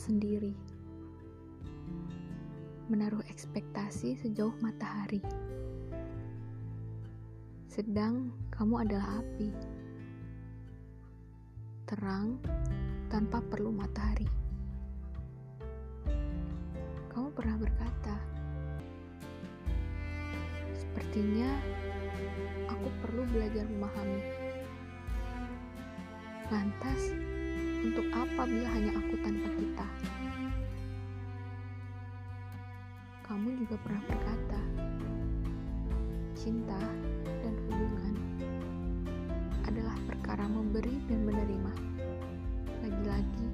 [0.00, 0.56] sendiri,
[2.88, 5.20] menaruh ekspektasi sejauh matahari.
[7.68, 9.48] Sedang kamu adalah api,
[11.84, 12.40] terang
[13.12, 14.26] tanpa perlu matahari.
[17.12, 18.16] Kamu pernah berkata,
[20.74, 21.54] "Sepertinya
[22.72, 24.22] aku perlu belajar memahami."
[26.50, 27.29] Lantas,
[27.80, 29.86] untuk apa bila hanya aku tanpa kita?
[33.24, 34.60] Kamu juga pernah berkata,
[36.36, 36.76] cinta
[37.24, 38.14] dan hubungan
[39.64, 41.72] adalah perkara memberi dan menerima.
[42.84, 43.46] Lagi-lagi,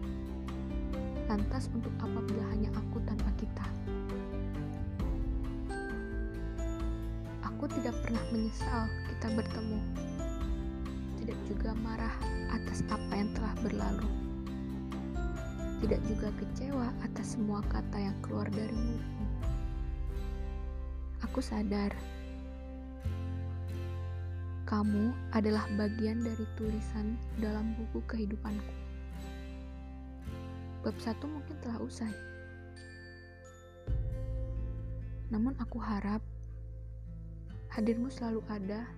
[1.31, 3.67] lantas untuk apa bila hanya aku tanpa kita?
[7.47, 9.81] Aku tidak pernah menyesal kita bertemu,
[11.23, 14.09] tidak juga marah atas apa yang telah berlalu.
[15.85, 19.27] Tidak juga kecewa atas semua kata yang keluar dari mulutmu.
[21.29, 21.93] Aku sadar
[24.67, 28.75] kamu adalah bagian dari tulisan dalam buku kehidupanku.
[30.83, 32.11] Bab satu mungkin telah usai.
[35.31, 36.19] Namun aku harap
[37.71, 38.91] hadirmu selalu ada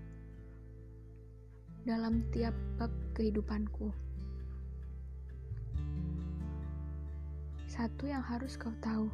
[1.89, 3.89] dalam tiap bab kehidupanku.
[7.65, 9.09] Satu yang harus kau tahu.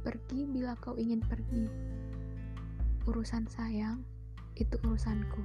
[0.00, 1.68] Pergi bila kau ingin pergi.
[3.04, 4.00] Urusan sayang
[4.56, 5.44] itu urusanku.